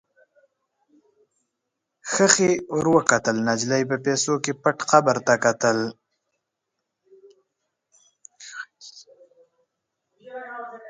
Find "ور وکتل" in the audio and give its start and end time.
2.75-3.35